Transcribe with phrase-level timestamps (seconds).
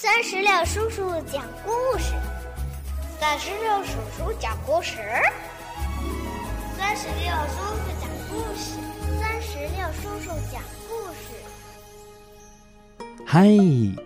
[0.00, 2.12] 三十六叔叔讲故事，
[3.18, 4.96] 三十六叔叔讲故事，
[6.78, 8.78] 三十六叔叔讲故事，
[9.20, 11.34] 三十六叔叔讲故事。
[13.26, 13.48] 嗨，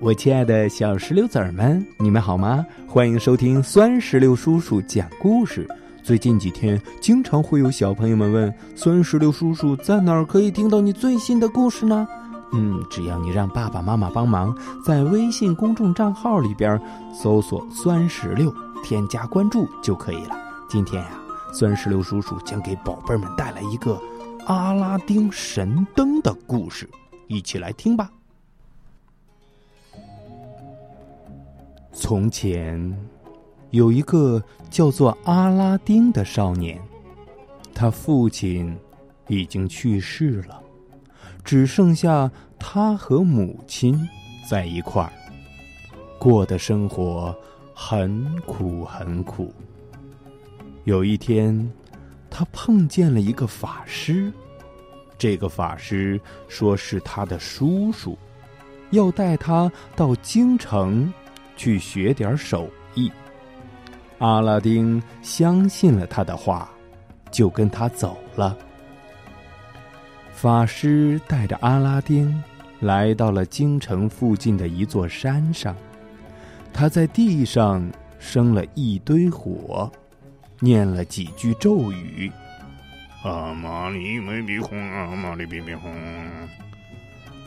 [0.00, 2.66] 我亲爱的小石榴籽儿们，你们好吗？
[2.88, 5.68] 欢迎收听酸石榴叔叔讲故事。
[6.02, 12.08] 最近几天，经常会有小朋友们问酸石榴叔叔在哪儿可以听到你最新的故事呢？
[12.52, 16.80] 嗯，只要你让爸爸妈妈帮忙，在微信公众账号里边
[17.12, 20.36] 搜索“酸石榴”，添加关注就可以了。
[20.68, 21.10] 今天呀，
[21.52, 24.00] 酸石榴叔叔将给宝贝们带来一个
[24.46, 26.88] 阿拉丁神灯的故事，
[27.26, 28.10] 一起来听吧。
[31.92, 32.96] 从前，
[33.70, 36.80] 有一个叫做阿拉丁的少年，
[37.74, 38.76] 他父亲
[39.28, 40.62] 已经去世了。
[41.46, 43.96] 只剩下他和母亲
[44.50, 45.12] 在一块儿，
[46.18, 47.34] 过的生活
[47.72, 49.54] 很苦很苦。
[50.82, 51.56] 有一天，
[52.28, 54.32] 他碰见了一个法师，
[55.16, 58.18] 这个法师说是他的叔叔，
[58.90, 61.12] 要带他到京城
[61.56, 63.08] 去学点手艺。
[64.18, 66.68] 阿拉丁相信了他的话，
[67.30, 68.58] 就跟他走了。
[70.36, 72.42] 法师带着阿拉丁
[72.80, 75.74] 来到了京城附近的一座山上，
[76.74, 79.90] 他在地上生了一堆火，
[80.60, 82.30] 念了几句咒语
[83.24, 85.90] ：“阿玛尼梅比红，阿玛尼比比红。”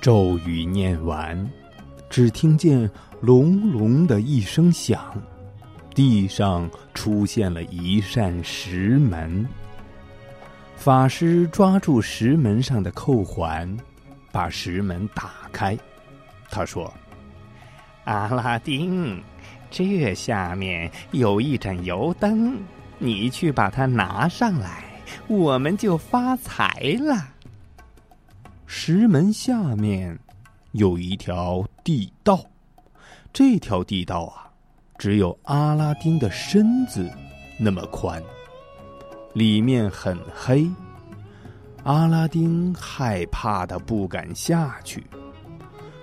[0.00, 1.46] 咒语念完，
[2.08, 5.22] 只听见隆隆的一声响，
[5.94, 9.46] 地上出现了一扇石门。
[10.78, 13.76] 法师抓住石门上的扣环，
[14.30, 15.76] 把石门打开。
[16.50, 16.90] 他说
[18.06, 19.22] ：“阿拉丁，
[19.70, 22.56] 这下面有一盏油灯，
[22.96, 24.84] 你去把它拿上来，
[25.26, 27.34] 我们就发财了。”
[28.64, 30.16] 石门下面
[30.72, 32.42] 有一条地道，
[33.32, 34.48] 这条地道啊，
[34.96, 37.10] 只有阿拉丁的身子
[37.58, 38.22] 那么宽。
[39.32, 40.68] 里面很黑，
[41.84, 45.04] 阿拉丁害怕的不敢下去。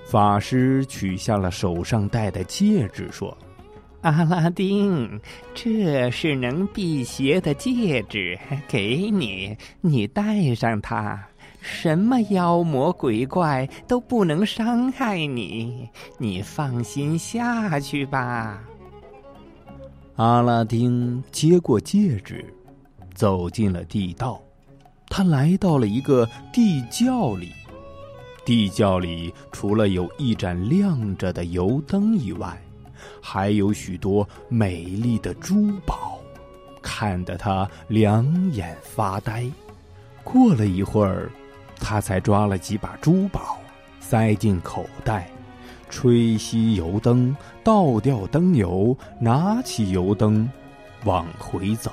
[0.06, 3.36] 法师取下了手上戴的戒指，说
[4.02, 5.19] ：“阿拉丁，
[5.53, 8.38] 这是能辟邪的戒指，
[8.68, 11.19] 给你，你戴上它，
[11.59, 18.62] 什么妖魔鬼怪都不能伤害你，你放心下去吧。”
[20.18, 22.46] 阿拉丁接过戒指。
[23.15, 24.39] 走进了地道，
[25.07, 27.51] 他来到了一个地窖里。
[28.45, 32.61] 地窖里除了有一盏亮着的油灯以外，
[33.21, 36.19] 还有许多美丽的珠宝，
[36.81, 39.49] 看得他两眼发呆。
[40.23, 41.31] 过了一会儿，
[41.79, 43.57] 他才抓了几把珠宝，
[43.99, 45.29] 塞进口袋，
[45.89, 50.47] 吹熄油灯，倒掉灯油，拿起油灯，
[51.03, 51.91] 往回走。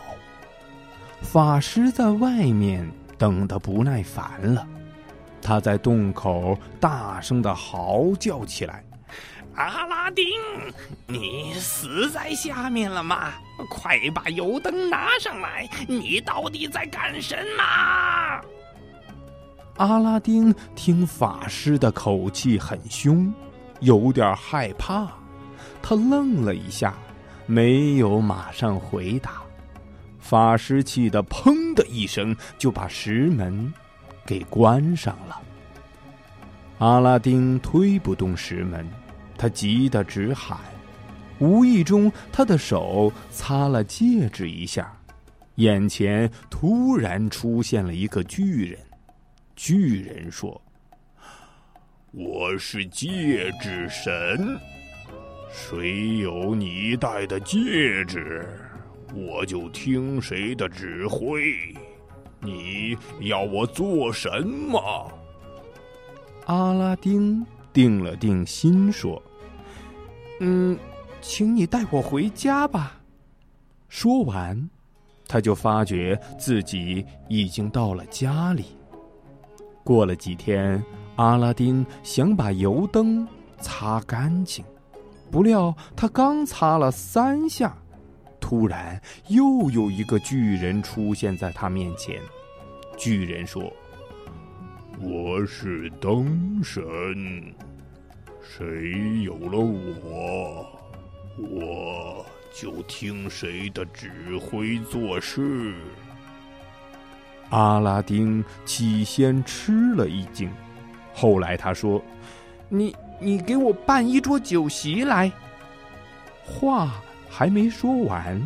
[1.23, 4.67] 法师在外面等得不耐烦了，
[5.41, 8.85] 他在洞口大声的嚎叫起来
[9.57, 10.27] ：“阿拉丁，
[11.07, 13.33] 你死在下面了吗？
[13.71, 15.67] 快把油灯拿上来！
[15.89, 18.43] 你到底在干什么？”
[19.79, 23.33] 阿拉丁听法师的口气很凶，
[23.81, 25.09] 有点害怕，
[25.81, 26.95] 他愣了一下，
[27.47, 29.42] 没有马上回答。
[30.23, 33.71] 法师气得“砰”的一声就把石门
[34.25, 35.39] 给关上了。
[36.79, 38.89] 阿拉丁推不动石门，
[39.37, 40.59] 他急得直喊。
[41.39, 44.97] 无意中，他的手擦了戒指一下，
[45.57, 48.79] 眼前突然出现了一个巨人。
[49.57, 50.61] 巨人说
[52.13, 54.57] ：“我是戒指神，
[55.53, 58.47] 谁有你戴的戒指？”
[59.15, 61.75] 我就听谁的指挥，
[62.41, 65.13] 你要我做什么？
[66.47, 69.23] 阿拉丁定了定心说
[70.41, 70.79] ：“嗯，
[71.21, 73.01] 请你带我回家吧。”
[73.89, 74.71] 说完，
[75.29, 78.65] 他就发觉自己已经到了家里。
[79.85, 80.83] 过了几天，
[81.17, 83.29] 阿拉丁想把油灯
[83.61, 84.65] 擦干净，
[85.31, 87.77] 不料他刚擦了三下。
[88.43, 92.21] 突然，又有一个巨人出现在他面前。
[92.99, 93.73] 巨人说
[95.01, 96.85] ：“我是灯神，
[98.43, 100.67] 谁有了我，
[101.39, 105.75] 我就听谁的指挥做事。
[107.51, 110.51] 阿拉丁起先吃了一惊，
[111.15, 112.03] 后来他说
[112.69, 115.33] ：“你你给我办一桌酒席来。”
[116.45, 117.01] 话
[117.35, 118.39] 还没说完，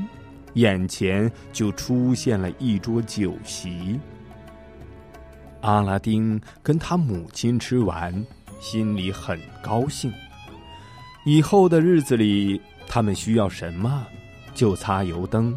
[0.55, 3.99] 眼前就出现了一桌酒席。
[5.63, 8.25] 阿拉丁跟他母亲吃完，
[8.61, 10.13] 心里很高兴。
[11.25, 14.07] 以后的日子里，他们需要什么，
[14.55, 15.53] 就擦油灯，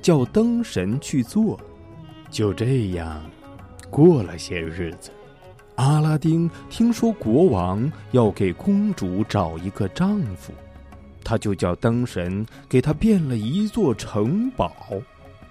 [0.00, 1.60] 叫灯神去做。
[2.30, 3.22] 就这样，
[3.90, 5.10] 过了些日子，
[5.74, 10.50] 阿拉丁听说国王要给公主找一个丈夫。
[11.24, 14.72] 他就叫灯神给他变了一座城堡，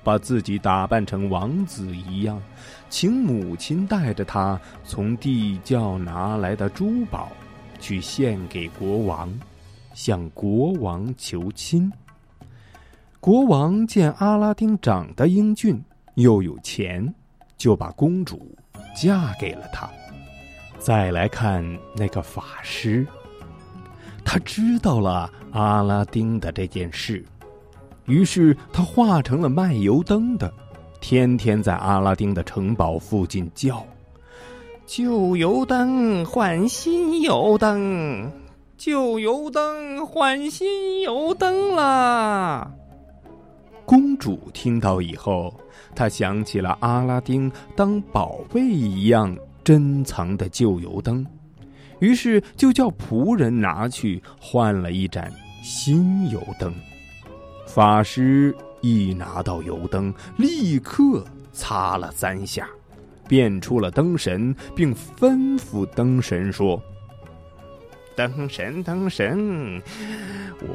[0.03, 2.41] 把自己打扮成王子一样，
[2.89, 7.31] 请母亲带着他从地窖拿来的珠宝
[7.79, 9.33] 去献给国王，
[9.93, 11.91] 向国王求亲。
[13.19, 15.81] 国王见阿拉丁长得英俊
[16.15, 17.13] 又有钱，
[17.57, 18.53] 就把公主
[18.93, 19.89] 嫁给了他。
[20.77, 21.65] 再来看
[21.95, 23.07] 那个法师。
[24.33, 27.23] 他知道了阿拉丁的这件事，
[28.05, 30.51] 于是他化成了卖油灯的，
[30.99, 33.85] 天天在阿拉丁的城堡附近叫
[34.87, 38.27] ：“旧油灯换新油灯，
[38.75, 42.71] 旧油灯换新油灯啦！”
[43.85, 45.53] 公主听到以后，
[45.93, 51.23] 她想起了阿拉丁当宝贝一样珍藏的旧油灯。
[52.03, 55.31] 于是就叫仆人拿去换了一盏
[55.63, 56.75] 新油灯。
[57.65, 61.23] 法师一拿到油灯，立刻
[61.53, 62.67] 擦了三下，
[63.25, 66.77] 变出了灯神，并吩咐灯神说
[68.17, 69.81] ：“灯神，灯神，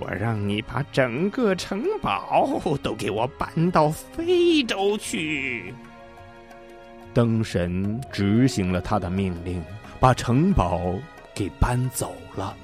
[0.00, 5.74] 我让你把整个城堡都给我搬到非洲去。”
[7.12, 9.62] 灯神执行了他的命令，
[10.00, 10.94] 把城堡。
[11.38, 12.56] 给搬走了。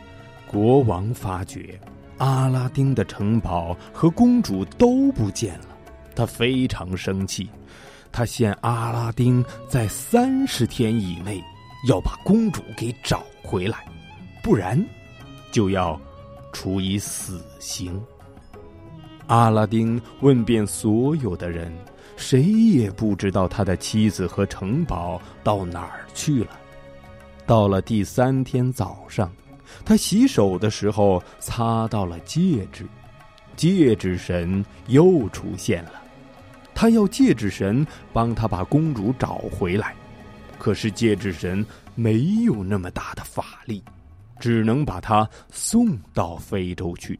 [0.49, 1.79] 国王发觉
[2.19, 5.69] 阿拉丁的城堡和公主都不见了，
[6.17, 7.49] 他非常生气。
[8.11, 11.41] 他限阿拉丁在三十天以内
[11.89, 13.85] 要把公主给找回来，
[14.43, 14.85] 不然
[15.53, 16.01] 就要
[16.53, 18.03] 处以死刑。
[19.29, 21.73] 阿拉丁问遍所有的人，
[22.17, 26.51] 谁也不知道他的妻子和城堡到哪儿去了。
[27.47, 29.31] 到了第三天早上，
[29.85, 32.87] 他洗手的时候擦到了戒指，
[33.57, 36.03] 戒指神又出现了。
[36.75, 39.95] 他要戒指神帮他把公主找回来，
[40.59, 41.65] 可是戒指神
[41.95, 43.83] 没有那么大的法力，
[44.41, 47.19] 只能把他送到非洲去。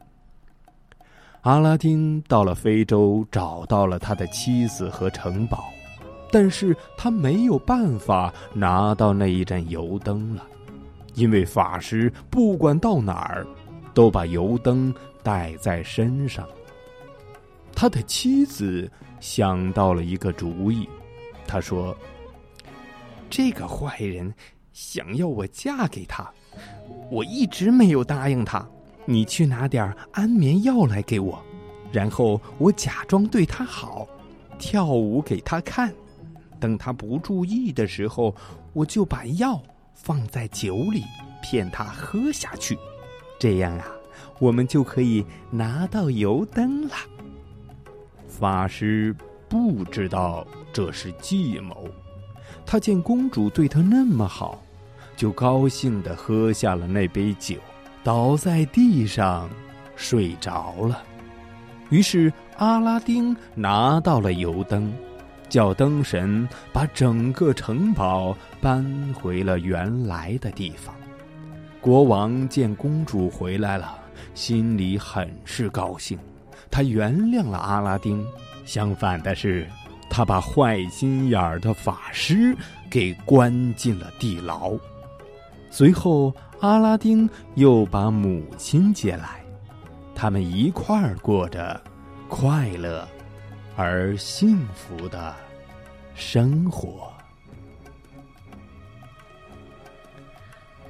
[1.41, 5.69] 阿拉丁到了非洲，找到了他的妻子和城堡。
[6.31, 10.45] 但是他没有办法拿到那一盏油灯了，
[11.13, 13.47] 因为法师不管到哪儿，
[13.93, 14.93] 都把油灯
[15.23, 16.47] 带在身上。
[17.73, 18.89] 他的妻子
[19.19, 20.87] 想到了一个主意，
[21.45, 21.95] 他说
[23.29, 24.33] ：“这个坏人
[24.73, 26.29] 想要我嫁给他，
[27.09, 28.65] 我一直没有答应他。
[29.05, 31.39] 你去拿点安眠药来给我，
[31.91, 34.07] 然后我假装对他好，
[34.57, 35.93] 跳舞给他看。”
[36.59, 38.35] 等他不注意的时候，
[38.73, 39.61] 我就把药
[39.93, 41.03] 放在酒里，
[41.41, 42.77] 骗他喝下去。
[43.39, 43.85] 这样啊，
[44.39, 46.95] 我们就可以拿到油灯了。
[48.27, 49.15] 法师
[49.47, 51.87] 不知道这是计谋，
[52.65, 54.61] 他见公主对他那么好，
[55.15, 57.57] 就高兴的喝下了那杯酒，
[58.03, 59.49] 倒在地上
[59.95, 61.01] 睡着了。
[61.89, 64.93] 于是阿拉丁拿到了油灯。
[65.49, 70.93] 叫灯神把整个城堡搬回了原来的地方。
[71.81, 73.97] 国王见公主回来了，
[74.33, 76.17] 心里很是高兴，
[76.71, 78.25] 他原谅了阿拉丁。
[78.65, 79.67] 相反的是，
[80.09, 82.57] 他把坏心眼儿的法师
[82.89, 84.73] 给关进了地牢。
[85.69, 89.43] 随后，阿拉丁又把母亲接来，
[90.15, 91.79] 他们一块儿过着
[92.27, 93.07] 快乐。
[93.77, 95.35] 而幸福的
[96.13, 97.11] 生活，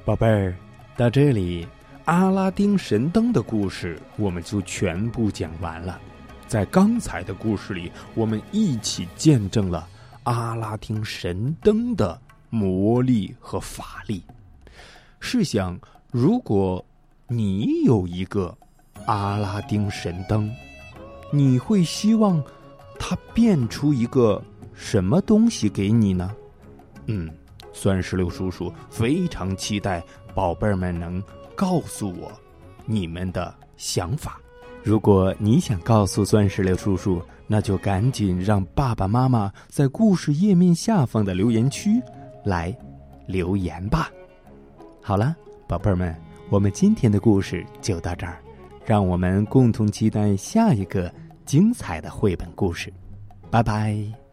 [0.06, 0.56] 宝贝儿，
[0.96, 1.68] 到这里，
[2.06, 6.00] 阿拉丁神灯的故事我们就全部讲完了。
[6.48, 9.88] 在刚才的故事里，我们一起见证了
[10.26, 14.24] 阿拉丁神灯的魔力和法力。
[15.20, 15.80] 试想，
[16.12, 16.86] 如果
[17.28, 18.56] 你有一个
[19.08, 20.54] 阿拉丁神灯，
[21.34, 22.42] 你会希望
[23.00, 24.42] 它变出一个
[24.74, 26.36] 什么东西给你呢？
[27.08, 27.30] 嗯，
[27.72, 31.22] 酸石榴叔叔非常期待宝贝儿们能
[31.56, 32.32] 告诉我
[32.86, 34.40] 你们的想法。
[34.84, 42.02] 如果你想告诉酸石榴叔叔，那就赶紧让爸爸妈妈在故事页面下方的留言区
[42.44, 42.76] 来
[43.28, 44.10] 留言吧。
[45.02, 45.36] 好了，
[45.68, 46.16] 宝贝儿们，
[46.50, 48.40] 我们今天的故事就到这儿，
[48.86, 51.12] 让我们共同期待下一个
[51.46, 52.92] 精彩的绘本故事。
[53.50, 54.25] 拜拜。